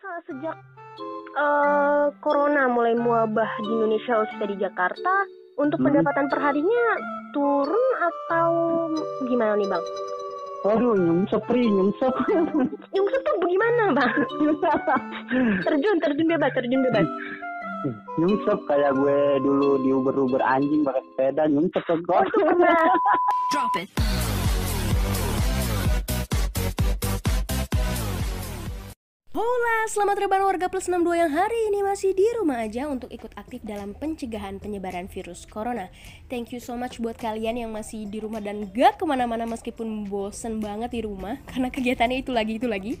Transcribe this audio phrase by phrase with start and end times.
[0.00, 0.56] misalnya sejak
[1.36, 5.14] uh, corona mulai mewabah di Indonesia khususnya di Jakarta,
[5.60, 5.92] untuk Hmm.
[5.92, 6.84] pendapatan perharinya
[7.36, 8.50] turun atau
[9.28, 9.84] gimana nih bang?
[10.72, 12.14] Aduh, nyungsep, Ri, nyungsep.
[12.96, 14.12] Nyungsep tuh bagaimana bang?
[15.68, 17.06] terjun, terjun bebas, terjun bebas.
[18.16, 22.24] nyungsep kayak gue dulu di Uber-Uber anjing pakai sepeda, nyungsep ke Oh gue.
[23.52, 24.19] Drop it.
[29.40, 33.32] Hola, selamat rebahan warga plus 62 yang hari ini masih di rumah aja untuk ikut
[33.40, 35.88] aktif dalam pencegahan penyebaran virus corona.
[36.28, 40.04] Thank you so much buat kalian yang masih di rumah dan gak ke mana-mana meskipun
[40.12, 42.92] bosen banget di rumah karena kegiatannya itu lagi itu lagi.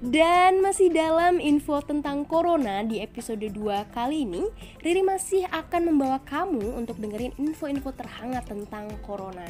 [0.00, 4.48] Dan masih dalam info tentang corona di episode 2 kali ini,
[4.80, 9.44] Riri masih akan membawa kamu untuk dengerin info-info terhangat tentang corona.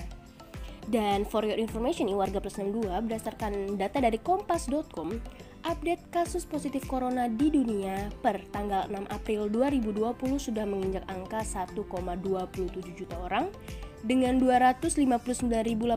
[0.82, 6.88] Dan for your information nih warga plus 62 berdasarkan data dari kompas.com update kasus positif
[6.88, 13.52] corona di dunia per tanggal 6 April 2020 sudah menginjak angka 1,27 juta orang
[14.01, 15.93] dengan 259.810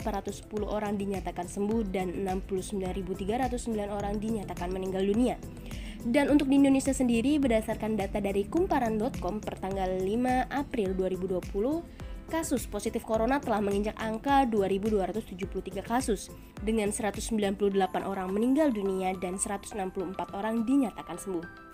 [0.68, 5.40] orang dinyatakan sembuh dan 69.309 orang dinyatakan meninggal dunia.
[6.02, 12.01] Dan untuk di Indonesia sendiri berdasarkan data dari kumparan.com per tanggal 5 April 2020
[12.32, 16.32] kasus positif corona telah menginjak angka 2.273 kasus
[16.64, 17.60] dengan 198
[18.08, 19.76] orang meninggal dunia dan 164
[20.32, 21.72] orang dinyatakan sembuh.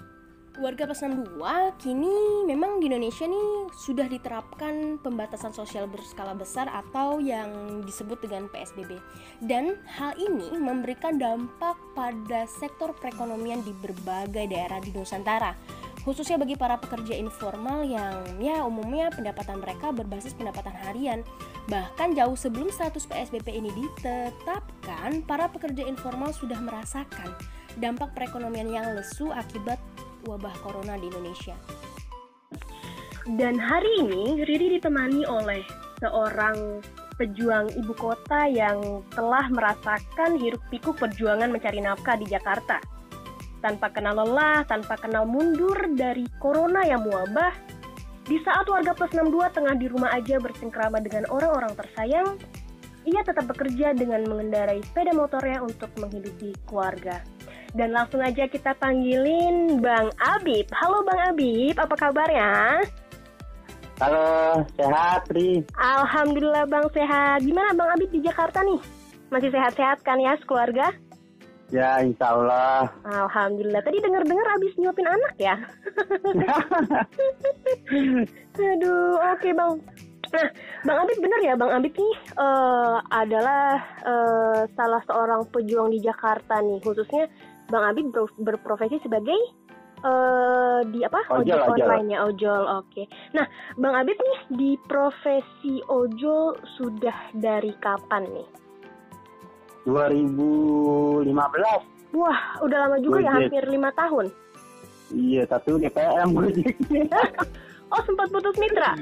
[0.58, 1.38] Warga plus 62
[1.78, 7.46] kini memang di Indonesia nih sudah diterapkan pembatasan sosial berskala besar atau yang
[7.86, 8.98] disebut dengan PSBB.
[9.46, 15.54] Dan hal ini memberikan dampak pada sektor perekonomian di berbagai daerah di Nusantara
[16.08, 21.20] khususnya bagi para pekerja informal yang ya umumnya pendapatan mereka berbasis pendapatan harian.
[21.68, 27.36] Bahkan jauh sebelum status PSBB ini ditetapkan, para pekerja informal sudah merasakan
[27.76, 29.76] dampak perekonomian yang lesu akibat
[30.24, 31.60] wabah corona di Indonesia.
[33.28, 35.60] Dan hari ini Riri ditemani oleh
[36.00, 36.80] seorang
[37.20, 42.80] pejuang ibu kota yang telah merasakan hiruk pikuk perjuangan mencari nafkah di Jakarta
[43.62, 47.54] tanpa kenal lelah, tanpa kenal mundur dari corona yang mewabah.
[48.28, 52.36] Di saat warga plus 62 tengah di rumah aja bersengkrama dengan orang-orang tersayang,
[53.08, 57.24] ia tetap bekerja dengan mengendarai sepeda motornya untuk menghidupi keluarga.
[57.72, 60.68] Dan langsung aja kita panggilin Bang Abib.
[60.76, 62.84] Halo Bang Abib, apa kabarnya?
[63.98, 65.64] Halo, sehat, Ri.
[65.74, 67.48] Alhamdulillah Bang sehat.
[67.48, 68.84] Gimana Bang Abib di Jakarta nih?
[69.32, 70.92] Masih sehat-sehat kan ya keluarga?
[71.68, 72.88] Ya, insya Allah.
[73.04, 73.84] Alhamdulillah.
[73.84, 75.56] Tadi dengar-dengar abis nyuapin anak ya?
[78.72, 79.74] Aduh, oke bang.
[80.28, 80.48] Nah,
[80.84, 86.60] bang Abib bener ya, bang Abib nih eh, adalah eh, salah seorang pejuang di Jakarta
[86.60, 87.28] nih, khususnya
[87.68, 89.40] bang Abib ber- berprofesi sebagai
[90.04, 91.20] eh, di apa?
[91.32, 91.84] Ojol, ojol.
[91.84, 92.64] online ya, ojol.
[92.80, 93.12] Oke.
[93.36, 98.67] Nah, bang Abib nih di profesi ojol sudah dari kapan nih?
[99.88, 101.24] 2015.
[102.12, 103.36] Wah, udah lama juga ya, Gojek.
[103.48, 104.26] hampir lima tahun.
[105.10, 106.30] Iya, tapi udah PM.
[107.88, 109.00] Oh, sempat putus mitra.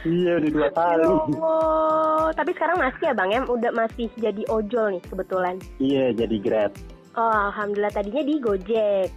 [0.00, 1.04] iya, udah dua Ya kali.
[1.04, 2.32] Allah.
[2.32, 5.60] Tapi sekarang masih ya Bang ya, udah masih jadi ojol nih kebetulan.
[5.76, 6.72] Iya, jadi Grab.
[7.12, 9.12] Oh, alhamdulillah tadinya di Gojek.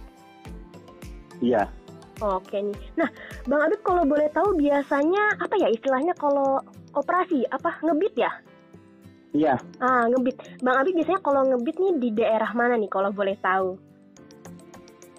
[1.40, 1.72] Iya.
[2.20, 2.76] Oke nih.
[2.94, 3.08] Nah,
[3.48, 6.60] Bang Abib kalau boleh tahu biasanya apa ya istilahnya kalau
[6.92, 8.28] operasi apa ngebit ya?
[9.32, 10.36] Iya, Ah, ngebit.
[10.60, 13.76] Bang Abib biasanya kalau ngebit nih di daerah mana nih kalau boleh tahu?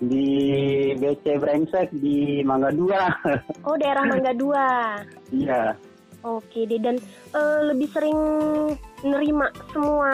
[0.04, 0.28] di
[1.00, 2.92] BC Brengsek di Mangga 2.
[3.68, 4.52] Oh, daerah Mangga 2.
[5.32, 5.80] iya.
[6.24, 7.00] Oke deh dan
[7.32, 8.16] eh, lebih sering
[9.02, 10.12] nerima semua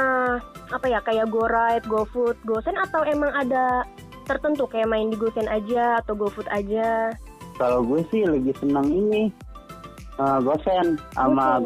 [0.69, 3.85] apa ya kayak GoRide, GoFood, GoSend atau emang ada
[4.25, 7.09] tertentu kayak main di GoSend aja atau GoFood aja?
[7.57, 9.29] Kalau gue sih lebih seneng ini
[10.17, 11.57] eh, Gosen sama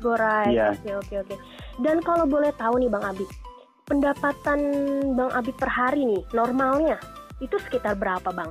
[0.00, 0.50] GoRide.
[0.50, 0.68] Iya.
[0.74, 1.34] Oke oke oke.
[1.78, 3.28] Dan kalau boleh tahu nih Bang Abib,
[3.84, 4.58] pendapatan
[5.14, 6.96] Bang Abib per hari nih normalnya
[7.38, 8.50] itu sekitar berapa Bang?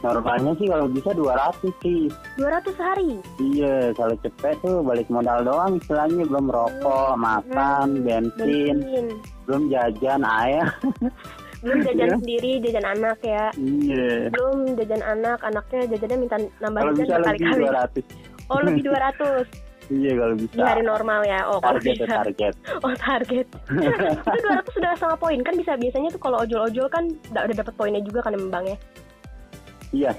[0.00, 2.12] Normalnya sih kalau bisa 200 sih.
[2.36, 3.16] 200 sehari.
[3.40, 9.06] Iya, kalau cepet tuh balik modal doang istilahnya belum rokok, makan, bensin, Bensin.
[9.48, 10.68] belum jajan air.
[11.64, 12.16] Belum jajan Iya.
[12.20, 13.48] sendiri, jajan anak ya.
[13.56, 14.28] iya.
[14.28, 18.04] Belum jajan anak, anaknya jajannya minta nambah Kalau bisa jajan lebih.
[18.04, 18.52] 200.
[18.52, 19.48] Oh lebih 200
[19.84, 20.54] Iya, kalau bisa.
[20.54, 21.40] di hari normal ya.
[21.44, 22.14] Oh kalau target bisa.
[22.14, 22.54] target.
[22.84, 23.46] Oh target.
[24.24, 27.74] itu 200 sudah sama poin kan bisa biasanya tuh kalau ojol-ojol kan udah, udah dapat
[27.74, 28.78] poinnya juga kan bang ya.
[29.92, 30.12] Iya,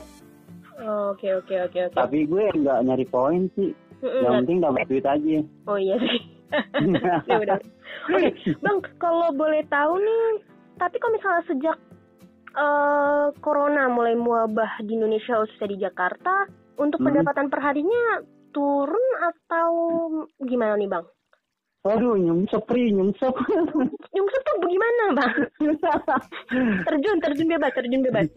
[0.78, 1.96] Oh, Oke oke oke oke.
[1.96, 3.72] tapi gue nggak nyari poin sih.
[4.04, 5.40] Mm-mm, Yang penting dapat duit aja.
[5.66, 6.20] Oh iya sih.
[7.32, 7.58] ya udah.
[8.12, 8.28] Oke
[8.60, 10.44] bang kalau boleh tahu nih,
[10.76, 11.78] tapi kok misalnya sejak
[12.54, 16.44] eh, corona mulai mewabah di Indonesia khususnya di Jakarta,
[16.76, 17.08] untuk Hmm.
[17.10, 18.04] pendapatan perharinya
[18.56, 19.70] turun atau
[20.48, 21.04] gimana nih bang?
[21.86, 23.30] Waduh, nyungsep, Ri, nyungsep.
[24.16, 25.34] Nyungsep tuh bagaimana bang?
[26.88, 28.28] Terjun, terjun bebas, terjun bebas.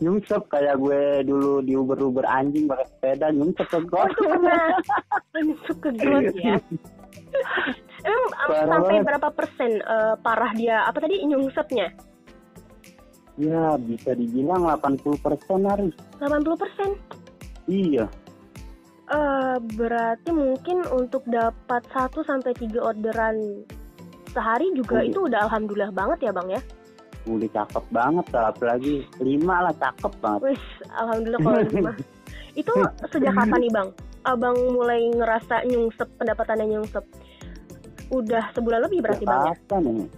[0.00, 4.08] nyungsep kayak gue dulu di Uber-Uber anjing pakai sepeda, nyungsep ke got.
[5.36, 6.56] Nyungsep ke got ya?
[8.08, 9.06] Emang Parah sampai banget.
[9.12, 11.92] berapa persen eh, parah dia, apa tadi nyungsepnya?
[13.36, 15.92] Ya, bisa dibilang 80 persen, Ari.
[16.16, 16.88] 80 persen?
[17.68, 18.08] Iya.
[19.08, 23.64] Eh, berarti mungkin untuk dapat 1 sampai 3 orderan
[24.36, 25.08] sehari juga iya.
[25.08, 26.60] itu udah alhamdulillah banget ya bang ya?
[27.24, 28.94] Udah cakep banget, apalagi
[29.24, 30.40] lima lah cakep banget.
[30.52, 31.92] Wis, alhamdulillah kalau lima.
[32.60, 32.72] Itu
[33.08, 33.88] sejak kapan nih bang?
[34.28, 37.04] Abang mulai ngerasa nyungsep pendapatannya nyungsep.
[38.12, 39.56] Udah sebulan lebih berarti bang ya?
[39.80, 40.08] Nih?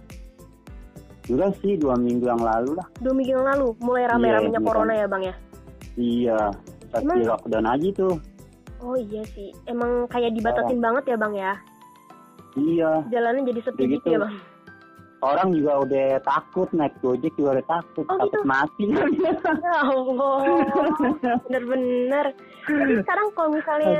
[1.63, 2.87] Sih dua minggu yang lalu lah.
[2.99, 5.35] Dua minggu yang lalu mulai rame-ramenya Iya, corona ya bang ya?
[5.95, 6.39] Iya,
[6.91, 8.15] pas Emang- di lockdown aja tuh.
[8.81, 11.53] Oh iya sih, emang kayak dibatasin banget ya bang ya?
[12.53, 14.09] Iya, Jalannya jadi sepi gitu gitu.
[14.11, 14.35] ya bang?
[15.21, 18.49] orang juga udah takut naik gojek juga udah takut, Oh, takut gitu?
[18.49, 18.85] mati.
[19.61, 20.41] Ya Allah,
[21.45, 22.25] bener-bener.
[22.65, 23.93] Tapi sekarang kalau misalnya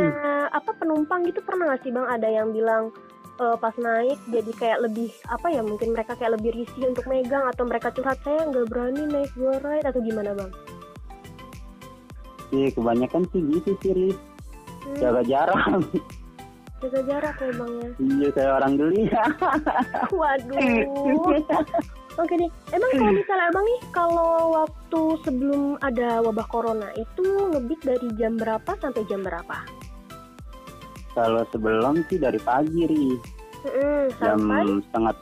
[0.50, 2.89] apa penumpang gitu pernah nggak sih bang ada yang bilang
[3.38, 7.45] eh, pas naik jadi kayak lebih apa ya mungkin mereka kayak lebih risih untuk megang
[7.45, 10.50] atau mereka curhat saya nggak berani naik gua ride atau gimana bang?
[12.50, 14.18] Iya, kebanyakan sih gitu sih, Riz.
[14.81, 15.66] Hmm, Jaga jarak.
[16.81, 17.89] jaga jarak ya bang ya.
[18.01, 19.04] iya, kayak orang geli.
[20.18, 21.38] Waduh.
[22.19, 22.50] Oke deh.
[22.74, 27.24] Emang kalau misalnya abang nih, kalau waktu sebelum ada wabah corona itu
[27.54, 29.57] ngebit dari jam berapa sampai jam berapa?
[31.13, 33.22] Kalau sebelum sih dari pagi, Riz.
[33.62, 35.13] Mm, Jam sampai setengah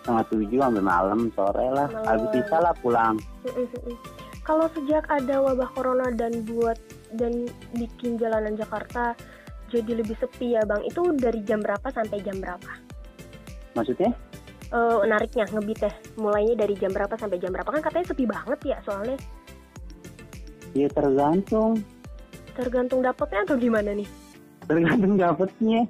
[0.00, 1.88] setengah tujuh sampai malam sore lah.
[1.92, 2.06] Malam.
[2.08, 3.14] Habis sisa lah pulang.
[3.44, 3.96] Mm, mm, mm.
[4.44, 6.76] Kalau sejak ada wabah corona dan buat
[7.16, 9.14] dan bikin jalanan Jakarta
[9.72, 12.72] jadi lebih sepi ya bang, itu dari jam berapa sampai jam berapa?
[13.74, 14.12] Maksudnya?
[14.70, 18.60] Eh nariknya ngebit teh, mulainya dari jam berapa sampai jam berapa kan katanya sepi banget
[18.62, 19.18] ya soalnya
[20.74, 21.78] Ya tergantung.
[22.54, 24.06] tergantung dapetnya atau gimana nih?
[24.66, 25.86] Tergantung dapetnya.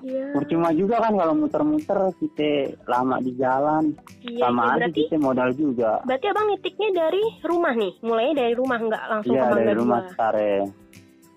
[0.00, 0.32] Iya.
[0.32, 2.50] Percuma juga kan kalau muter-muter kita
[2.86, 3.92] lama di jalan.
[4.22, 5.92] Iya, Sama iya, aja berarti kita modal juga.
[6.06, 9.76] berarti abang nitiknya dari rumah nih, mulainya dari rumah nggak langsung Iya ke Mangga dari
[9.76, 10.00] rumah.
[10.14, 10.54] Sare.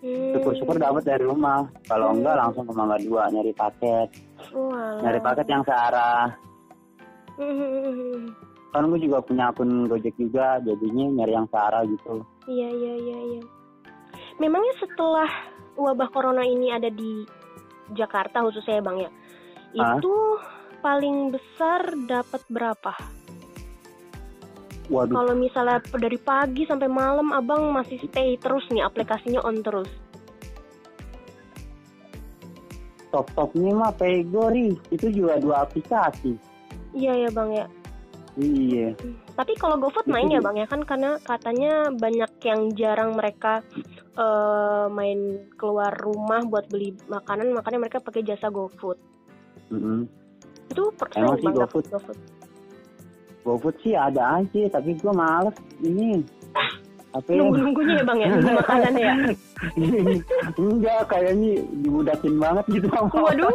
[0.03, 0.31] Hmm.
[0.35, 1.59] Syukur-syukur dapat dari rumah.
[1.87, 2.15] Kalau Hmm.
[2.21, 4.07] enggak langsung ke Mangga Dua nyari paket.
[4.51, 4.99] Walah.
[5.01, 6.23] Nyari paket yang searah.
[7.35, 8.29] Hmm.
[8.69, 12.21] Kan gue juga punya akun Gojek juga, jadinya nyari yang searah gitu.
[12.45, 13.41] Iya iya iya iya.
[14.37, 15.29] Memangnya setelah
[15.73, 17.21] wabah corona ini ada di
[17.91, 19.11] Jakarta khususnya ya bang ya,
[19.75, 19.99] Hah?
[19.99, 20.15] itu
[20.79, 22.93] paling besar dapat berapa?
[24.91, 29.87] Waduh, Kalau misalnya dari pagi sampai malam abang masih stay terus nih aplikasinya on terus.
[33.13, 34.73] top-topnya mah Pegori.
[34.89, 36.33] Itu juga dua aplikasi.
[36.97, 37.65] Iya ya bang ya.
[38.33, 38.97] Iya.
[39.37, 43.61] Tapi kalau GoFood main ya bang ya kan karena katanya banyak yang jarang mereka
[44.13, 45.19] eh, main
[45.55, 48.97] keluar rumah buat beli makanan makanya mereka pakai jasa GoFood.
[49.69, 50.05] Mm-mm.
[50.69, 51.85] Itu per Emang sering sih bang dapet GoFood?
[51.91, 52.19] GoFood.
[53.43, 56.23] GoFood sih ada aja, tapi gue males ini.
[57.13, 57.45] Apa ya?
[57.45, 59.11] Nunggu nunggunya ya bang ya nunggu makanan ya.
[60.61, 61.51] Enggak, kayaknya
[61.85, 62.87] dimudahin banget gitu.
[62.89, 63.53] Waduh.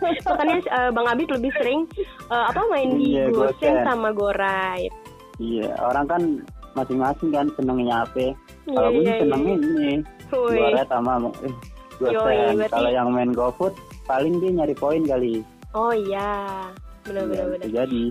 [0.00, 1.90] Makanya eh, Bang Abid lebih sering
[2.30, 3.86] eh, apa main di Iya, GoSend GoSend.
[3.86, 4.94] sama GoRide.
[5.42, 6.22] Iya, orang kan
[6.74, 8.20] masing-masing kan senengnya apa.
[8.20, 8.34] Iya,
[8.74, 9.90] Kalau gue iya, sih senengnya ini,
[10.88, 11.12] sama
[11.42, 11.54] eh,
[12.72, 13.74] Kalau yang main GoFood,
[14.08, 15.40] paling dia nyari poin kali.
[15.72, 16.68] Oh iya.
[17.06, 17.58] Benar benar Iya, benar.
[17.58, 18.04] bisa jadi.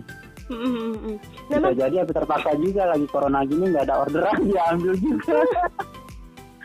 [0.51, 1.17] Mm, mm, mm, mm.
[1.47, 5.39] Nah, Bisa jadi apa terpaksa juga lagi corona gini nggak ada orderan diambil juga.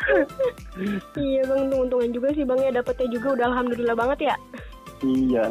[1.19, 4.37] iya Bang, untung-untungan juga sih Bang ya dapetnya juga udah alhamdulillah banget ya.
[5.03, 5.47] iya.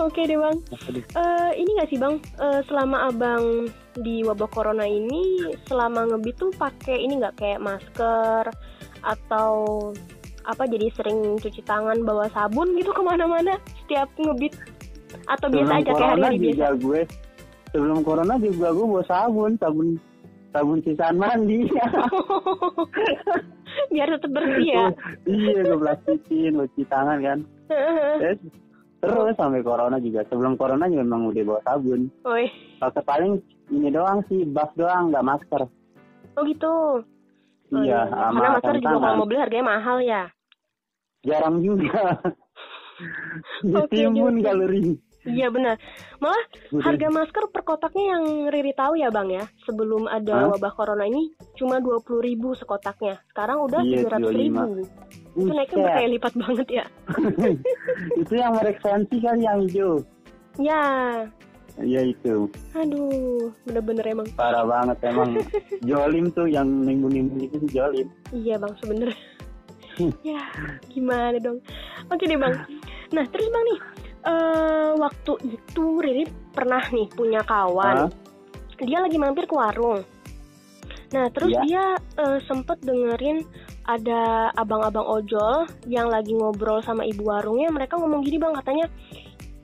[0.00, 0.56] Oke deh Bang.
[0.96, 3.68] Eh, ini nggak sih Bang, eh, selama Abang
[4.00, 7.36] di wabah corona ini selama ngebit tuh pakai ini nggak?
[7.36, 8.48] Kayak masker
[9.02, 9.52] atau
[10.42, 14.56] apa jadi sering cuci tangan bawa sabun gitu ke mana-mana setiap ngebit
[15.28, 16.66] atau biasa Sebelum aja kayak hari-hari biasa?
[16.80, 17.00] gue,
[17.76, 20.00] sebelum corona juga gue bawa sabun, sabun
[20.52, 21.68] sabun sisaan mandi.
[23.92, 24.84] biar tetap bersih ya?
[25.24, 27.38] Iya, gue plastikin, cuci tangan kan.
[28.20, 28.40] Terus,
[29.02, 30.22] terus sampai corona juga.
[30.30, 32.06] Sebelum corona juga memang udah bawa sabun.
[32.22, 32.46] Woi,
[32.78, 33.32] Pakai paling
[33.68, 35.62] ini doang sih, buff doang, nggak masker.
[36.32, 37.02] oh gitu
[37.72, 40.22] Oh, iya, karena sama masker juga kalau mau beli harganya mahal ya
[41.24, 42.20] Jarang juga.
[43.66, 44.44] Ditimbun oke.
[44.44, 44.82] kalori.
[45.38, 45.78] Iya benar.
[46.18, 46.44] Malah
[46.82, 49.44] harga masker per kotaknya yang Riri tahu ya bang ya.
[49.62, 50.48] Sebelum ada Hah?
[50.50, 53.22] wabah corona ini cuma dua puluh ribu sekotaknya.
[53.30, 54.62] Sekarang udah Iya, tiga ratus ribu.
[55.38, 56.84] Itu naiknya berkali lipat banget ya.
[58.20, 60.02] itu yang merek fancy kan yang hijau.
[60.58, 60.82] Ya,
[61.80, 62.52] Iya itu.
[62.76, 64.28] aduh, bener-bener emang.
[64.36, 65.40] Parah banget emang.
[65.88, 68.06] Jolim tuh yang nimbun-nimbun itu sih Jolim.
[68.28, 69.16] Iya bang sebenernya.
[69.92, 70.08] Hmm.
[70.24, 70.40] ya
[70.88, 71.60] gimana dong.
[72.08, 72.52] Oke deh bang.
[73.12, 73.78] Nah terus bang nih,
[74.22, 78.06] eh waktu itu Riri pernah nih punya kawan.
[78.06, 78.10] Hah?
[78.78, 80.02] Dia lagi mampir ke warung.
[81.12, 81.62] Nah terus Iya.
[81.66, 81.84] dia
[82.18, 83.42] eh, sempet dengerin
[83.82, 87.68] ada abang-abang ojol yang lagi ngobrol sama ibu warungnya.
[87.68, 88.86] Mereka ngomong gini bang katanya.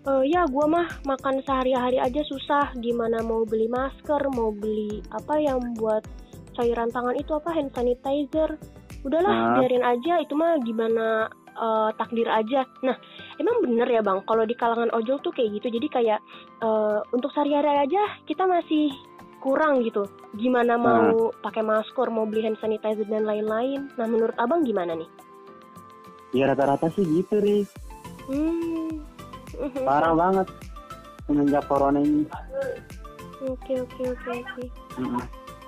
[0.05, 5.37] "Eh, ya gua mah makan sehari-hari aja susah gimana mau beli masker mau beli apa
[5.37, 6.03] yang buat
[6.57, 8.59] cairan tangan itu apa hand sanitizer
[9.07, 9.55] udahlah Ah.
[9.61, 12.97] biarin aja itu mah gimana eh, takdir aja nah
[13.39, 16.21] emang bener ya bang kalau di kalangan ojol tuh kayak gitu jadi kayak
[16.63, 18.91] eh, untuk sehari-hari aja kita masih
[19.39, 20.03] kurang gitu
[20.35, 25.07] gimana mau pakai masker mau beli hand sanitizer dan lain-lain nah menurut abang gimana nih
[26.37, 27.65] Ya rata-rata sih gitu, Ri.
[28.29, 29.01] hmm.
[29.89, 30.47] Parah banget.
[31.25, 32.25] Semenjak corona ini.
[33.45, 34.65] oke oke oke oke.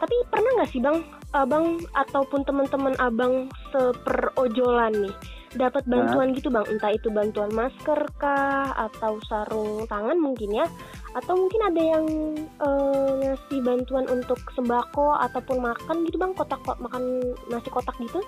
[0.01, 1.01] Tapi pernah nggak sih bang,
[1.33, 5.15] abang ataupun teman-teman abang seperojolan nih
[5.51, 10.67] dapat bantuan gitu bang, entah itu bantuan masker kah atau sarung tangan mungkin ya,
[11.13, 12.05] atau mungkin ada yang
[12.39, 17.03] eh, ngasih bantuan untuk sembako ataupun makan gitu bang, kotak makan
[17.47, 18.23] nasi kotak gitu?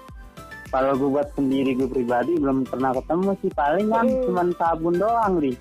[0.68, 4.22] Kalau gue buat sendiri gue pribadi belum pernah ketemu sih paling kan Hmm.
[4.24, 5.52] cuman sabun doang, Ri.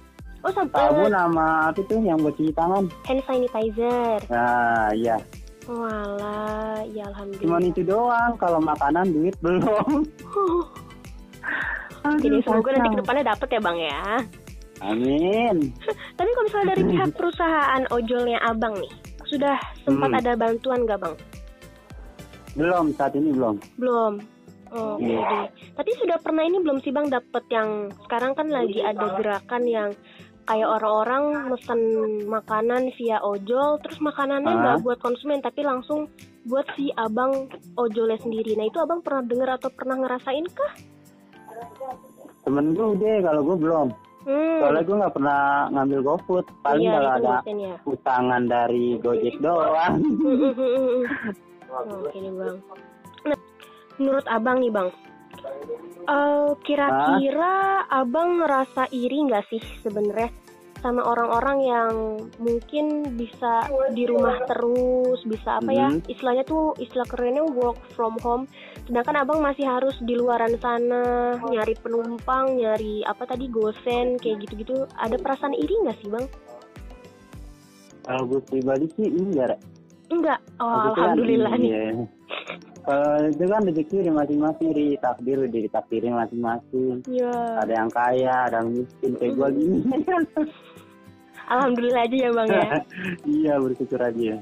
[0.41, 2.89] Oh sampai Sabun sama apa tuh yang buat cuci tangan.
[3.06, 4.18] hand sanitizer.
[4.25, 5.22] Nah, iya.
[5.70, 7.46] Walah, ya alhamdulillah.
[7.46, 8.34] Cuman itu doang.
[8.36, 10.01] Kalau makanan duit belum.
[12.01, 12.93] Jadi Aduh, semoga nanti kacau.
[12.93, 14.01] ke depannya dapet ya bang ya.
[14.81, 15.55] Amin.
[16.17, 18.93] Tapi kalau misalnya dari pihak perusahaan ojolnya abang nih,
[19.24, 20.19] sudah sempat Hmm.
[20.19, 21.15] ada bantuan gak bang?
[22.51, 23.55] Belum saat ini belum.
[23.77, 24.13] Belum.
[24.71, 25.19] Oh, Oke Iya.
[25.21, 25.48] deh.
[25.75, 27.69] Tapi sudah pernah ini belum sih bang dapet yang
[28.01, 29.89] sekarang kan lagi ada gerakan yang
[30.41, 31.79] kayak orang-orang mesen
[32.25, 36.07] makanan via ojol, terus makanannya nggak buat konsumen tapi langsung
[36.43, 37.45] buat si abang
[37.75, 38.55] ojolnya sendiri.
[38.55, 40.74] Nah itu abang pernah dengar atau pernah ngerasain kah?
[42.41, 43.88] Temen gue udah, kalau gue belum.
[44.22, 44.58] Hmm.
[44.62, 45.41] Soalnya gue nggak pernah
[45.74, 46.46] ngambil GoFood.
[46.62, 47.75] Paling iya, kalau ada ya.
[47.89, 49.94] utangan dari Gojek doang.
[51.72, 52.58] Oke nih bang.
[53.25, 53.39] Nah,
[53.96, 54.89] menurut abang nih bang,
[56.06, 57.53] eh, kira-kira
[57.88, 60.30] abang ngerasa iri nggak sih sebenarnya
[60.82, 61.94] sama orang-orang yang
[62.42, 65.88] mungkin bisa di rumah terus, bisa apa ya?
[65.94, 66.10] Mhm.
[66.10, 68.50] Istilahnya tuh istilah kerennya work from home.
[68.90, 74.90] Sedangkan abang masih harus di luaran sana nyari penumpang, nyari apa tadi gosen kayak gitu-gitu.
[74.98, 76.26] Ada perasaan iri nggak sih bang?
[78.02, 79.62] Kalau gue pribadi sih enggak.
[80.10, 80.42] Enggak.
[80.58, 81.72] Oh, alhamdulillah nih.
[81.72, 82.06] iya.
[82.82, 84.88] Kalau itu kan rezeki udah masing-masing, Ri.
[84.98, 87.06] takdir udah ditakdirin masing-masing.
[87.06, 87.30] Ya.
[87.62, 89.78] Ada yang kaya, ada yang miskin kayak gue gini.
[91.48, 92.68] Alhamdulillah aja ya bang ya.
[93.38, 94.40] iya bersyukur aja.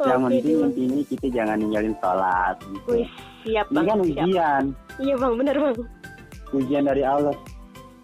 [0.00, 2.56] yang Oke, penting intinya kita jangan ninggalin sholat.
[2.58, 2.88] Gitu.
[2.90, 3.08] Wih,
[3.44, 3.84] siap Ini bang.
[3.84, 4.06] kan siap.
[4.26, 4.64] ujian,
[4.98, 5.76] Iya bang, bener bang.
[6.52, 7.36] ujian dari Allah.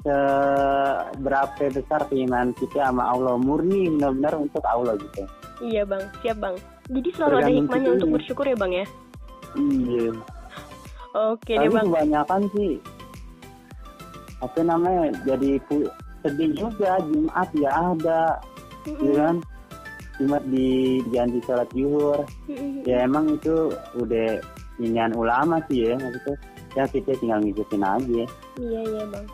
[0.06, 5.26] Seberapa besar keimanan kita sama Allah murni benar-benar untuk Allah gitu.
[5.58, 6.54] Iya bang, siap bang.
[6.86, 7.96] Jadi selalu ada Tergantung hikmahnya kitanya.
[7.98, 8.86] untuk bersyukur ya bang ya.
[9.56, 10.12] Iya.
[11.16, 11.86] Oke deh Tapi bang.
[11.88, 12.72] kebanyakan sih
[14.36, 15.56] apa namanya jadi
[16.20, 18.36] sedih juga Jumat ya ada,
[18.84, 19.36] Mm-mm, ya kan?
[20.16, 20.68] Jumat di
[21.04, 22.20] diganti sholat zuhur.
[22.44, 22.84] mm-mm.
[22.84, 24.40] Ya emang itu udah
[24.76, 26.36] inian ulama sih ya maksudnya.
[26.76, 28.24] Ya kita tinggal ngikutin aja.
[28.60, 29.24] Iya iya bang.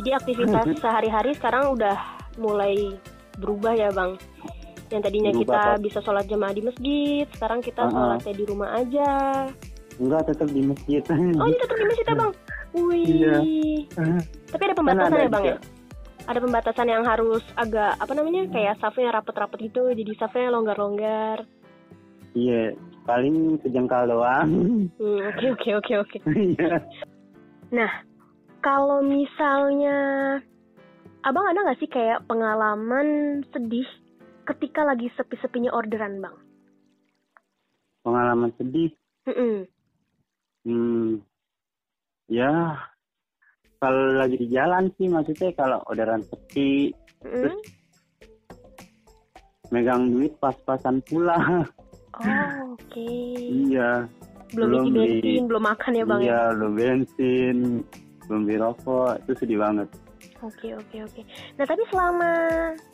[0.00, 1.96] Jadi aktivitas sehari-hari sekarang udah
[2.40, 2.96] mulai
[3.36, 4.16] berubah ya bang.
[4.86, 5.82] Yang tadinya Berubah, kita Pak.
[5.82, 7.94] bisa sholat jemaah di masjid, sekarang kita Uh-uh.
[7.94, 9.10] sholatnya di rumah aja.
[9.96, 11.02] Enggak tetap di masjid.
[11.10, 12.32] Oh ini tetap di masjid ya bang?
[12.76, 13.06] Wih.
[13.08, 13.36] Iya.
[14.52, 15.56] Tapi ada pembatasan ada ya bang ya?
[16.26, 21.46] Ada pembatasan yang harus agak apa namanya kayak safnya rapet-rapet gitu, jadi safnya longgar-longgar.
[22.36, 22.76] Iya,
[23.08, 24.50] paling sejengkal doang.
[24.98, 26.16] Hmm, Oke oke oke oke.
[27.72, 27.88] Iya.
[28.60, 29.98] Kalau misalnya
[31.22, 33.86] abang ada nggak sih kayak pengalaman sedih
[34.46, 36.36] ketika lagi sepi-sepinya orderan bang?
[38.06, 38.94] Pengalaman sedih.
[39.26, 39.66] Mm-mm.
[40.62, 41.10] Hmm.
[42.30, 42.78] Ya,
[43.82, 46.94] kalau lagi di jalan sih maksudnya kalau orderan sepi,
[47.26, 47.58] Mm-mm.
[49.74, 51.38] megang duit pas-pasan pula.
[52.16, 53.10] Oh oke.
[53.46, 54.06] iya.
[54.54, 56.26] Belum belum isi bensin, belum makan ya bang ya?
[56.26, 57.56] iya, belum bensin,
[58.30, 59.88] belum beli rokok, itu sedih banget.
[60.44, 61.22] Oke oke oke.
[61.56, 62.32] Nah tapi selama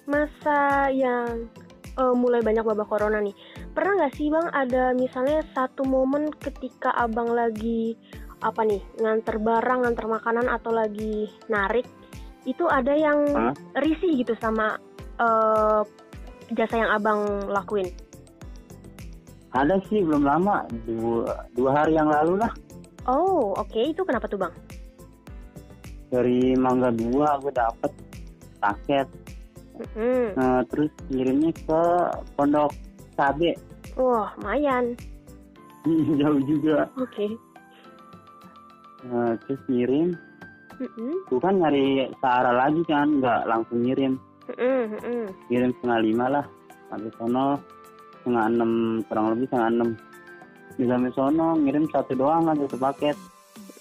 [0.07, 1.51] masa yang
[1.99, 3.35] uh, mulai banyak wabah corona nih,
[3.75, 7.99] pernah nggak sih bang ada misalnya satu momen ketika abang lagi
[8.43, 11.87] apa nih nganter barang, nganter makanan atau lagi narik,
[12.47, 13.55] itu ada yang huh?
[13.83, 14.79] risih gitu sama
[15.19, 15.83] uh,
[16.55, 17.91] jasa yang abang lakuin?
[19.53, 22.53] Ada sih belum lama dua, dua hari yang lalu lah.
[23.11, 23.91] Oh oke okay.
[23.91, 24.55] itu kenapa tuh bang?
[26.13, 27.93] Dari Mangga Dua aku dapat
[28.61, 29.09] paket.
[29.73, 30.37] Mm-hmm.
[30.37, 31.83] nah, terus ngirimnya ke
[32.37, 32.77] Pondok
[33.17, 33.57] Cabe.
[33.97, 34.93] Wah lumayan.
[36.21, 36.85] Jauh juga.
[37.01, 37.09] Oke.
[37.09, 37.31] Okay.
[39.09, 40.13] nah, terus ngirim.
[40.73, 41.31] Mm-hmm.
[41.31, 44.21] bukan nyari Sahara lagi kan nggak langsung ngirim.
[44.53, 45.25] Mm-hmm.
[45.49, 46.45] ngirim setengah lima lah
[46.93, 47.49] sampai sono.
[48.21, 48.71] Setengah enam
[49.09, 49.89] kurang lebih setengah enam.
[50.77, 53.17] Di sampai sono ngirim satu doang aja satu paket.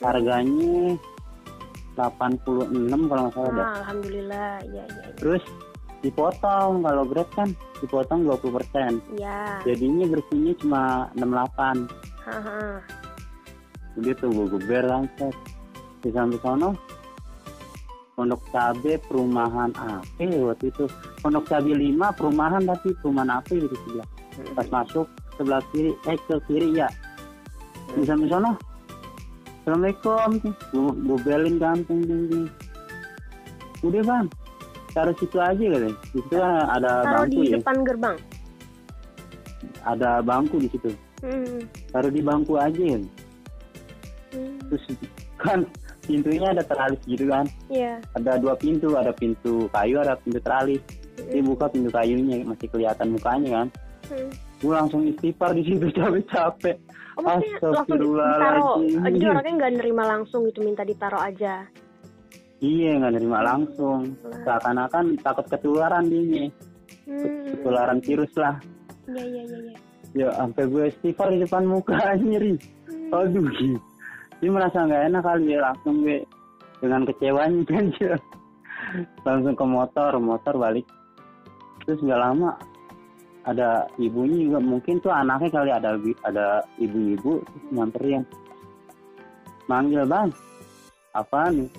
[0.02, 0.98] Harganya
[1.96, 5.16] 86 kalau nggak salah ah, Alhamdulillah, ya, ya, ya.
[5.20, 5.44] Terus
[6.02, 8.92] dipotong kalau Grab kan dipotong 20 persen.
[9.18, 9.62] Ya.
[9.66, 11.88] Jadinya bersihnya cuma 68.
[12.26, 12.82] Haha.
[14.00, 15.34] Udah tuh gue geber langsung.
[16.02, 16.74] Di samping sono
[18.22, 20.86] Pondok Cabe perumahan apa waktu itu
[21.26, 24.08] Pondok Cabe 5 perumahan tapi perumahan apa gitu sebelah
[24.38, 24.54] hmm.
[24.58, 25.08] pas masuk
[25.40, 26.90] sebelah kiri eh ke kiri ya
[27.96, 28.58] di samping sono
[29.62, 30.42] Assalamualaikum.
[30.74, 32.02] Gue belin kan ting
[33.86, 34.26] udah bang.
[34.92, 37.54] Taruh situ aja di situ kan ada taruh bangku di ya.
[37.62, 38.18] depan gerbang?
[39.86, 40.92] Ada bangku di situ.
[41.22, 41.62] Hmm.
[41.94, 43.06] taruh di bangku aja kan
[44.34, 44.58] hmm.
[44.74, 44.84] terus
[45.38, 45.60] kan
[46.10, 47.46] pintunya ada teralis gitu kan.
[47.70, 48.02] Yeah.
[48.18, 50.82] ada dua pintu ada pintu kayu ada pintu teralis.
[51.22, 51.30] Hmm.
[51.30, 53.68] dia buka pintu kayunya masih kelihatan mukanya kan.
[54.10, 54.30] Hmm.
[54.66, 56.78] gue langsung istighfar di situ capek-capek
[57.20, 58.80] Oh, langsung ditaruh.
[58.88, 61.68] Jadi orangnya nggak nerima langsung gitu, minta ditaruh aja.
[62.62, 64.16] Iya, nggak nerima langsung.
[64.46, 66.48] Seakan-akan takut ketularan dia.
[67.10, 67.58] Hmm.
[67.58, 68.56] Ketularan virus lah.
[69.10, 69.60] Iya, iya, iya.
[69.60, 69.76] Ya.
[70.14, 72.56] ya, sampai gue istighfar di depan muka nyeri.
[72.88, 73.18] Hmm.
[73.18, 73.50] Aduh,
[74.40, 76.20] dia merasa nggak enak kali ya langsung gue
[76.82, 77.86] dengan kecewanya kan
[79.28, 80.88] langsung ke motor, motor balik.
[81.84, 82.56] Terus nggak lama
[83.46, 84.60] ada ibunya juga.
[84.62, 85.92] Mungkin tuh anaknya kali ada
[86.26, 87.42] ada ibu-ibu
[87.74, 88.24] nyamperin.
[89.70, 90.30] Manggil bang
[91.16, 91.70] apa nih?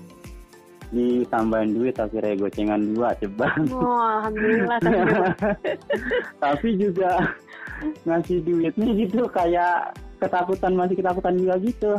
[0.92, 4.76] Ditambahin duit akhirnya gocengan dua coba oh alhamdulillah
[6.44, 7.32] tapi juga
[8.04, 11.92] ngasih duitnya gitu kayak ketakutan masih ketakutan juga gitu.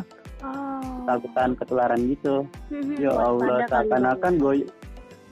[0.45, 0.77] Oh.
[1.01, 2.45] ketakutan ketularan gitu.
[2.69, 4.55] Hmm, ya Allah seakan-akan gue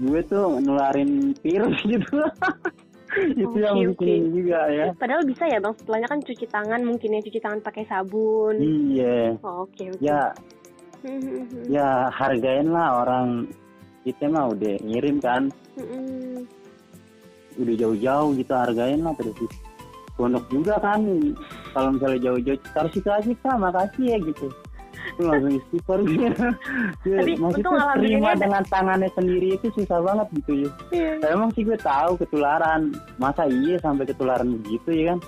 [0.02, 2.18] gue tuh nularin virus gitu
[3.12, 4.18] itu okay, yang okay.
[4.32, 4.86] juga ya.
[4.96, 5.74] Padahal bisa ya bang.
[5.76, 8.56] Setelahnya kan cuci tangan mungkin ya cuci tangan pakai sabun.
[8.58, 9.36] Iya.
[9.44, 9.76] Oh, oke.
[9.76, 10.06] Okay, okay.
[10.06, 10.22] ya
[11.68, 13.52] ya hargain lah orang.
[14.02, 15.52] Kita mah udah ngirim kan.
[17.60, 19.36] Udah jauh-jauh gitu hargain lah terus
[20.16, 21.04] pondok juga kan.
[21.76, 23.56] Kalau misalnya jauh-jauh taruh situ aja kak.
[23.60, 24.48] Makasih ya gitu
[25.20, 26.30] langsung istighfar gitu.
[27.06, 30.70] Tapi maksudnya terima dengan tangannya sendiri itu susah banget gitu ya.
[30.94, 31.34] Yeah.
[31.36, 32.96] Emang sih gue tahu ketularan.
[33.22, 35.20] Masa iya sampai ketularan begitu ya kan?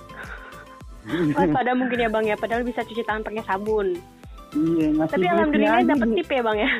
[1.36, 3.92] Oh, pada mungkin ya bang ya, padahal bisa cuci tangan pakai sabun.
[4.56, 6.70] Iya, Tapi alhamdulillah dapet tip ya bang ya.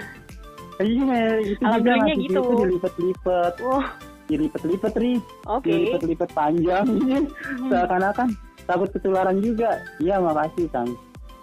[0.81, 2.41] Iya, itu alhamdulillah gitu.
[2.41, 3.55] Itu dilipat-lipat.
[3.61, 3.85] Oh.
[4.25, 5.21] Dilipat-lipat, Ri.
[5.45, 5.69] Oke.
[5.69, 5.77] Okay.
[5.77, 6.87] Dilipat-lipat panjang.
[6.89, 7.69] Hmm.
[7.69, 8.29] Seakan-akan
[8.65, 9.77] takut ketularan juga.
[10.01, 10.89] Iya, makasih, Kang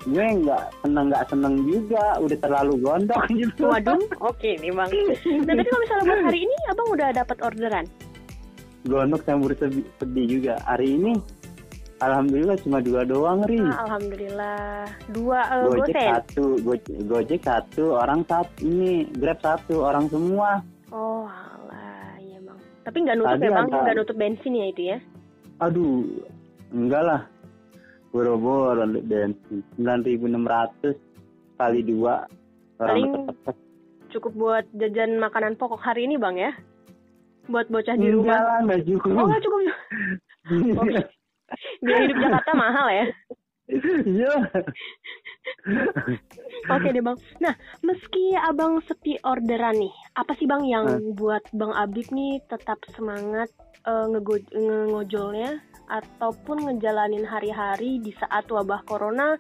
[0.02, 4.90] gue nggak seneng nggak seneng juga udah terlalu gondok gitu waduh oke okay, nih bang
[4.90, 7.86] nah tapi kalau misalnya buat hari ini abang udah dapat orderan
[8.90, 9.54] gondok campur
[10.02, 11.14] sedih juga hari ini
[12.02, 13.62] Alhamdulillah cuma dua doang ri.
[13.62, 16.10] Ah, Alhamdulillah dua uh, gojek gosen.
[16.10, 16.74] satu go
[17.06, 20.66] gojek satu orang satu ini grab satu orang semua.
[20.90, 22.58] Oh alah ya bang.
[22.82, 24.98] Tapi nggak nutup Tadi ya bang, nggak nutup bensin ya itu ya?
[25.62, 26.02] Aduh,
[26.74, 27.22] enggak lah
[28.12, 31.00] boro-boro bensin sembilan ribu enam ratus
[31.56, 32.28] kali dua
[32.76, 33.32] paling
[34.12, 36.52] cukup buat jajan makanan pokok hari ini bang ya?
[37.48, 38.28] Buat bocah di rumah?
[38.28, 39.12] Enggak lah nggak cukup.
[39.16, 39.60] Oh nggak cukup.
[41.84, 43.06] Biaya hidup Jakarta mahal ya?
[44.04, 44.36] Iya.
[46.68, 47.18] Oke deh bang.
[47.40, 51.16] Nah, meski abang sepi orderan nih, apa sih bang yang hmm.
[51.16, 53.48] buat bang Abib nih tetap semangat
[53.88, 59.36] uh, ngejolnya ataupun ngejalanin hari-hari di saat wabah corona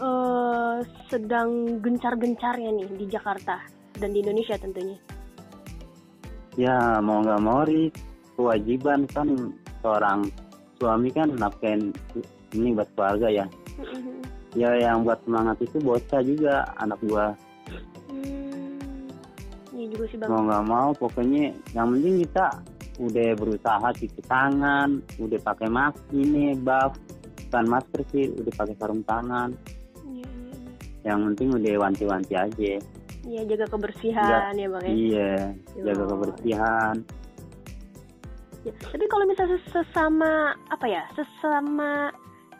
[0.00, 0.80] uh,
[1.12, 3.60] sedang gencar-gencarnya nih di Jakarta
[4.00, 4.96] dan di Indonesia tentunya.
[6.56, 7.92] Ya mau nggak mau ri
[8.38, 9.52] kewajiban kan
[9.84, 10.24] seorang
[10.80, 11.92] suami kan nafkain
[12.56, 13.46] ini buat keluarga ya.
[13.76, 14.16] Mm-hmm.
[14.54, 17.34] Ya yang buat semangat itu bocah juga anak gua.
[18.06, 18.78] Hmm,
[19.74, 20.30] Iya juga sih bang.
[20.30, 22.46] mau nggak mau pokoknya yang penting kita
[22.96, 26.94] udah berusaha cuci tangan udah pakai masker ini buff
[27.44, 29.50] bukan masker sih udah pakai sarung tangan
[30.04, 30.70] Iya, iya, iya.
[31.04, 32.74] yang penting udah wanti-wanti aja
[33.24, 34.92] Iya jaga kebersihan ya bang ya.
[34.92, 35.32] iya
[35.74, 35.82] Yo.
[35.84, 36.96] jaga kebersihan
[38.62, 40.32] Ya, Tapi kalau misalnya ses- sesama
[40.66, 42.08] apa ya, sesama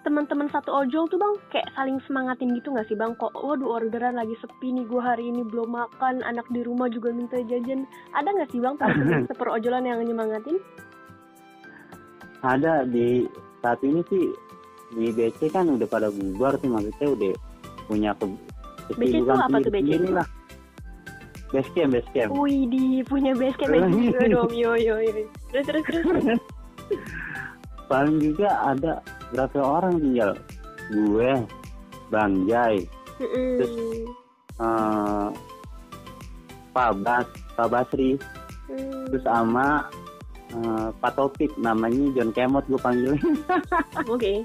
[0.05, 3.17] teman-teman satu ojol tuh bang, kayak saling semangatin gitu nggak sih bang?
[3.17, 7.11] Kok, waduh orderan lagi sepi nih, gue hari ini belum makan, anak di rumah juga
[7.11, 7.89] minta jajan.
[8.13, 10.61] Ada nggak sih bang teman-teman seperojolan yang nyemangatin?
[12.45, 13.25] ada di
[13.65, 14.29] saat ini sih
[14.93, 17.33] di BC kan udah pada bubar sih maksudnya udah
[17.89, 18.27] punya ke
[19.01, 19.81] BC itu apa tuh BC?
[19.81, 20.29] sendiri lah
[21.51, 25.25] base camp base camp Wih di punya base camp juga dong, yo yo yo.
[25.51, 26.25] Terus terus terus.
[27.89, 30.31] paling juga ada berapa orang tinggal
[30.91, 31.31] gue
[32.09, 32.85] Bang Jai
[33.17, 33.63] Mm-mm.
[34.61, 35.29] eh
[36.71, 38.19] Pak Bas Pak Basri
[38.65, 39.13] Hmm.
[39.13, 39.85] terus sama
[40.49, 43.21] eh, Pak Topik namanya John Kemot gue panggilnya
[44.09, 44.41] Oke.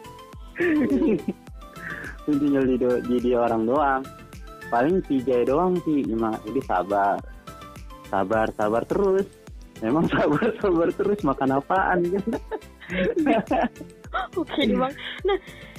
[2.19, 4.03] itu tinggal di, do- di dia orang doang
[4.67, 7.15] paling si Jai doang sih emang jadi sabar
[8.11, 9.23] sabar sabar terus
[9.79, 12.29] memang sabar sabar terus makan apaan gitu
[14.39, 14.93] Oke deh, bang.
[15.25, 15.37] Nah,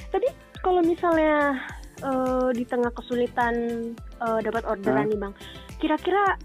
[0.09, 0.27] tapi
[0.61, 1.57] kalau misalnya
[2.01, 3.55] eh, di tengah kesulitan
[3.97, 5.33] eh, dapat orderan nih bang,
[5.81, 6.37] kira-kira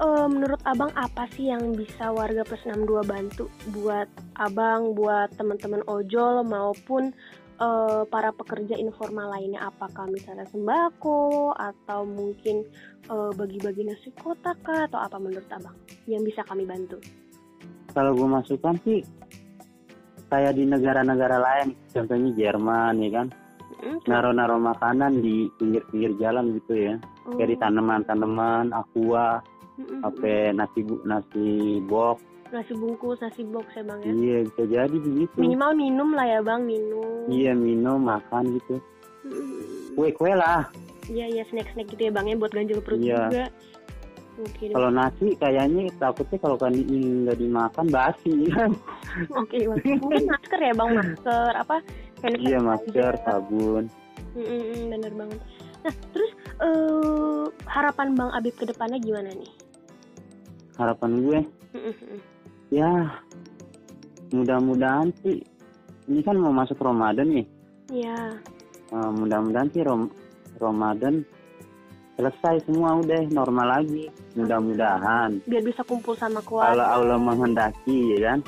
[0.00, 5.82] eh, menurut abang apa sih yang bisa warga plus 62 bantu buat abang, buat teman-teman
[5.90, 7.10] ojol maupun
[7.58, 9.66] eh, para pekerja informal lainnya?
[9.66, 12.62] Apakah misalnya sembako atau mungkin
[13.10, 15.74] eh, bagi-bagi nasi kotak kah atau apa menurut abang
[16.06, 17.02] yang bisa kami bantu?
[17.96, 19.00] kalau gue masukkan sih
[20.26, 23.28] kayak di negara-negara lain contohnya Jerman ya kan
[23.76, 27.36] Hmm, naro-naro makanan di pinggir-pinggir jalan gitu ya oh.
[27.36, 29.44] kayak di tanaman-tanaman aqua
[29.76, 30.00] Mm-mm.
[30.00, 31.46] apa nasi bu- nasi
[31.84, 34.08] box nasi bungkus, nasi box ya bang ya?
[34.08, 37.28] iya bisa jadi begitu Minimal minum lah ya bang, minum.
[37.28, 38.80] iya minum makan gitu
[39.20, 39.92] Hmm.
[39.92, 40.72] kue-kue lah
[41.06, 43.28] Iya iya snack snack gitu ya bang ya buat ganjel perut Iya.
[43.28, 43.44] juga.
[44.36, 44.74] Oke deh.
[44.74, 48.70] kalau nasi kayaknya takutnya kalau kan nggak dimakan basi kan
[49.40, 49.80] Oke Bang.
[49.96, 51.76] mungkin masker ya bang masker apa?
[52.36, 53.24] iya masker sanitizer.
[53.24, 53.84] sabun
[54.36, 55.40] Mm, mm, bener banget.
[55.80, 59.48] Nah terus eh, harapan bang Abib ke depannya gimana nih?
[60.76, 61.40] harapan gue
[61.72, 62.20] Mm,
[62.68, 62.90] ya
[64.30, 65.40] mudah-mudahan sih
[66.06, 67.46] ini kan mau masuk Ramadan nih
[67.88, 68.36] Iya.
[68.86, 70.10] Eh, mudah-mudahan sih Rom
[70.56, 71.22] Ramadan
[72.16, 76.96] selesai semua udah normal lagi mudah-mudahan Biar bisa kumpul sama kalau keluarga.
[76.96, 78.38] Allah menghendaki ya kan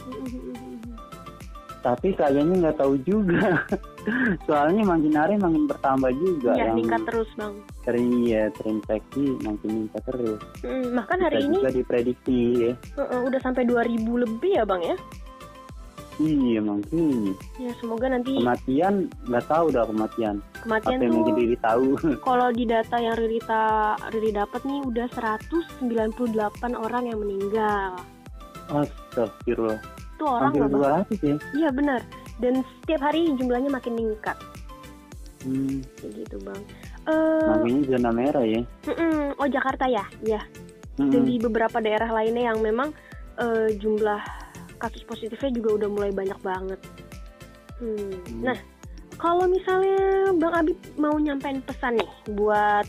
[1.79, 3.63] tapi kayaknya nggak tahu juga
[4.47, 7.55] soalnya makin hari makin bertambah juga Iya yang meningkat terus bang.
[7.85, 13.01] sering ya terinfeksi makin meningkat terus Mm, bahkan hari Bisa ini juga diprediksi ya eh,
[13.01, 14.97] eh, udah sampai 2000 lebih ya bang ya?
[16.19, 21.57] Iya mungkin Ya semoga nanti kematian nggak tahu dah kematian kematian apa yang tuh diri
[21.63, 21.87] tahu
[22.29, 23.41] kalau di data yang Riri,
[24.11, 27.99] Riri dapat nih udah 198 orang yang meninggal.
[28.69, 29.81] Astagfirullah
[30.19, 31.03] Itu orang hampir loh, Bang.
[31.09, 32.01] 200 ya Iya benar.
[32.39, 34.37] Dan setiap hari jumlahnya makin meningkat.
[35.43, 36.63] hmm, Kayak gitu, Bang.
[37.09, 39.33] Eh, makanya zona merah ya mm-mm.
[39.41, 40.05] oh Jakarta ya?
[40.21, 40.45] Iya.
[41.01, 42.93] Dan di beberapa daerah lainnya yang memang
[43.41, 44.21] eh, jumlah
[44.79, 46.81] kasus positifnya juga udah mulai banyak banget.
[47.79, 48.15] Hmm.
[48.15, 48.43] Hmm.
[48.43, 48.59] Nah,
[49.19, 52.87] kalau misalnya Bang Abib mau nyampein pesan nih buat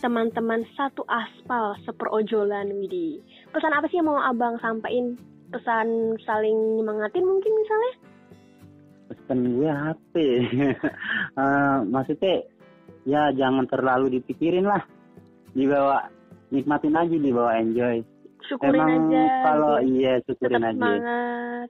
[0.00, 3.20] teman-teman satu aspal seperojolan Widi.
[3.52, 5.16] Pesan apa sih yang mau Abang sampaikan?
[5.50, 7.92] Pesan saling nyemangatin mungkin misalnya?
[9.10, 10.14] pesan gue HP
[11.40, 12.42] Eh, maksudnya
[13.06, 14.82] ya jangan terlalu dipikirin lah
[15.54, 16.10] dibawa
[16.52, 18.02] nikmatin aja dibawa enjoy
[18.50, 19.24] Syukurin emang aja.
[19.46, 19.88] kalau gitu.
[19.94, 21.68] iya syukurin tetap aja semangat.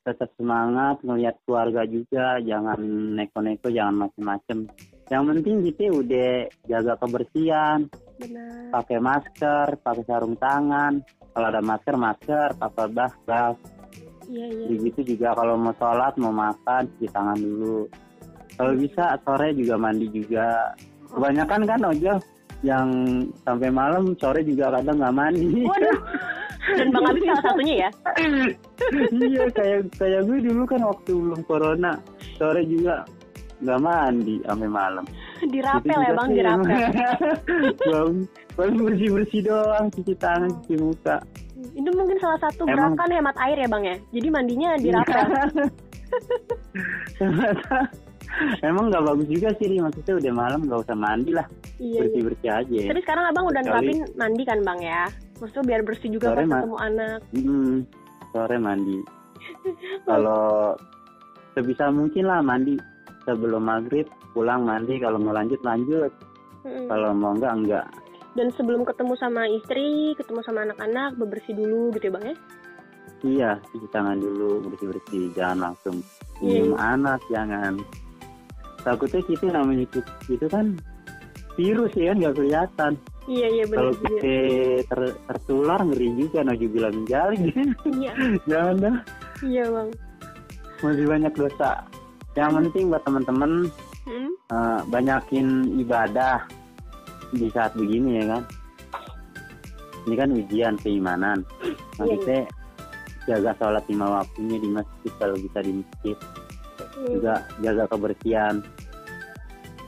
[0.00, 2.80] tetap semangat ngelihat keluarga juga jangan
[3.14, 4.58] neko-neko jangan macem-macem
[5.06, 6.32] yang penting kita udah
[6.66, 7.78] jaga kebersihan
[8.18, 8.74] Benar.
[8.74, 10.98] pakai masker pakai sarung tangan
[11.30, 13.56] kalau ada masker masker pakai bas bas
[14.30, 14.66] Iya, iya.
[14.78, 17.90] begitu juga kalau mau sholat mau makan cuci tangan dulu
[18.54, 20.70] kalau bisa sore juga mandi juga
[21.10, 22.18] kebanyakan kan ojol
[22.60, 22.88] yang
[23.40, 25.98] sampai malam sore juga kadang nggak mandi Waduh.
[26.60, 27.90] Dan Bang Abib salah satunya ya.
[29.10, 31.96] iya kayak kayak gue dulu kan waktu belum corona
[32.36, 33.00] sore juga
[33.60, 35.04] nggak mandi sampai malam
[35.40, 36.68] Dirapel ya Bang, dirapel.
[37.92, 38.12] Bang,
[38.52, 41.16] paling bersih bersih doang cuci tangan cuci muka
[41.72, 43.96] Itu mungkin salah satu Emang- gerakan hemat air ya Bang ya.
[44.12, 45.24] Jadi mandinya dirapel.
[48.68, 49.78] emang nggak bagus juga sih Ri.
[49.78, 51.46] maksudnya udah malam nggak usah mandi lah
[51.80, 52.26] Iya, bersih iya.
[52.28, 55.02] bersih aja Tapi sekarang abang udah nerapin mandi kan bang ya?
[55.40, 57.18] Maksudnya biar bersih juga Sore, pas ketemu anak.
[57.32, 57.74] Hmm,
[58.30, 58.98] sore mandi
[60.08, 60.76] kalau
[61.56, 62.76] sebisa mungkin lah mandi
[63.24, 66.12] sebelum maghrib pulang mandi kalau mau lanjut lanjut
[66.62, 66.86] Mm-mm.
[66.92, 67.86] kalau mau enggak enggak
[68.30, 72.36] Dan sebelum ketemu sama istri, ketemu sama anak-anak, bebersih dulu gitu ya bang ya?
[73.20, 75.96] iya cuci tangan dulu bersih bersih jangan langsung
[76.40, 77.76] Iya, minum anak jangan
[78.80, 80.76] takutnya kita namanya itu, itu kan
[81.54, 82.92] virus ya nggak kelihatan.
[83.28, 84.18] Iya iya benar kalau kita
[84.88, 87.40] ter- tertular ngeri juga Nabi bilang jalik
[87.86, 88.12] Iya.
[88.50, 88.96] Jangan dah.
[89.44, 89.88] Iya bang.
[90.80, 91.84] masih banyak dosa.
[92.32, 93.52] Yang penting buat teman-teman
[94.08, 94.32] Mm.
[94.48, 96.40] eh, banyakin ibadah
[97.30, 98.42] di saat begini ya kan.
[100.08, 101.44] Ini kan ujian keimanan.
[101.60, 102.40] Iya, maksudnya
[103.28, 106.16] jaga sholat lima waktunya di masjid kalau bisa di masjid
[107.00, 107.16] Mm.
[107.16, 107.34] juga
[107.64, 108.54] jaga kebersihan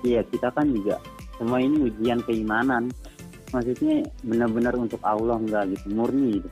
[0.02, 0.96] iya kita kan juga
[1.36, 2.88] semua ini ujian keimanan
[3.52, 6.48] maksudnya benar-benar untuk Allah enggak gitu murni gitu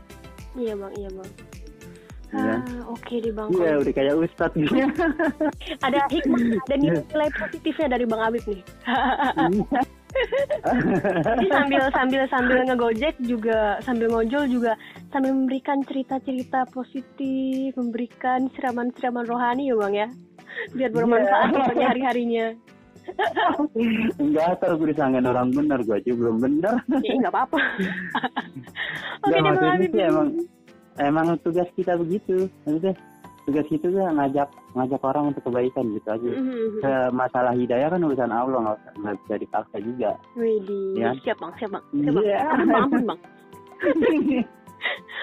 [0.50, 1.30] Iya bang iya bang.
[2.30, 2.54] Iya.
[2.58, 3.48] Ah, oke deh bang.
[3.54, 4.74] iya udah kayak ustadz gitu
[5.86, 8.62] Ada hikmah dan nilai positifnya dari bang Abib nih.
[11.22, 14.74] Jadi sambil sambil sambil ngegojek juga sambil ngojol juga
[15.14, 20.08] sambil memberikan cerita-cerita positif, memberikan siraman-siraman rohani ya bang ya,
[20.72, 21.58] biar bermanfaat Iya.
[21.60, 22.46] untuk hari-harinya.
[24.22, 27.58] enggak ntar gue disangkain orang benar gue aja belum benar Ya nggak apa-apa.
[29.24, 30.28] Oke bang maksudnya sih emang
[30.96, 32.94] emang tugas kita begitu maksudnya
[33.42, 36.68] tugas kita tuh ngajak ngajak orang untuk kebaikan gitu aja Mhm.
[36.78, 41.10] Ke masalah hidayah kan urusan Allah nggak bisa dipaksa juga Widih, Ya.
[41.20, 42.24] siap bang, siap bang, siap bang.
[42.24, 42.38] Iya.
[42.46, 43.20] Ampun bang, ampun bang.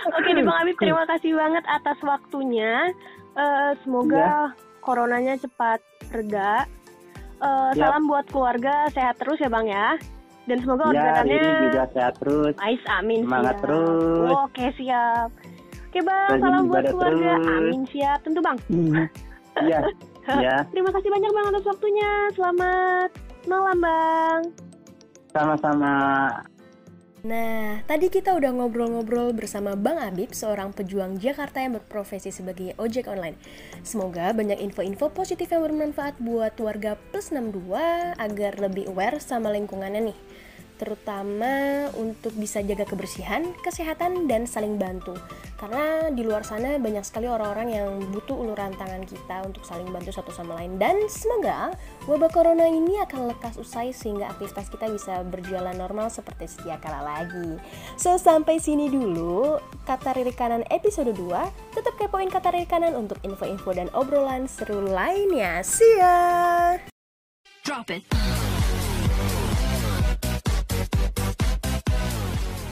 [0.10, 2.92] Oke deh bang Habib, terima kasih banget atas waktunya.
[3.34, 4.52] Eh, semoga
[4.88, 6.64] coronanya cepat reda.
[7.38, 7.84] Eh, Siap.
[7.84, 9.88] salam buat keluarga, sehat terus ya bang ya.
[10.48, 13.64] Dan semoga ya orderannya juga sehat terus Ais, amin Semangat siap.
[13.68, 14.32] terus.
[14.32, 15.30] Oke siap.
[15.88, 17.52] Oke bang, Rajin salam buat keluarga, terus.
[17.52, 18.20] amin siap.
[18.24, 18.58] Tentu bang.
[19.68, 19.80] iya
[20.28, 22.12] ya Terima kasih banyak bang atas waktunya.
[22.32, 23.10] Selamat
[23.46, 24.42] malam bang.
[25.30, 25.94] sama-sama
[27.26, 33.10] Nah, tadi kita udah ngobrol-ngobrol bersama Bang Abib, seorang pejuang Jakarta yang berprofesi sebagai ojek
[33.10, 33.34] online.
[33.82, 37.74] Semoga banyak info-info positif yang bermanfaat buat warga plus 62
[38.22, 40.20] agar lebih aware sama lingkungannya nih.
[40.78, 45.18] Terutama untuk bisa jaga kebersihan, kesehatan, dan saling bantu.
[45.58, 50.14] Karena di luar sana banyak sekali orang-orang yang butuh uluran tangan kita untuk saling bantu
[50.14, 50.78] satu sama lain.
[50.78, 51.74] Dan semoga
[52.06, 57.02] wabah corona ini akan lekas usai sehingga aktivitas kita bisa berjalan normal seperti sedia kala
[57.02, 57.58] lagi.
[57.98, 59.58] So, sampai sini dulu
[59.90, 61.74] kata Riri Kanan episode 2.
[61.74, 65.66] Tetap kepoin kata Riri Kanan untuk info-info dan obrolan seru lainnya.
[65.66, 66.78] See ya!
[67.66, 68.47] Drop it.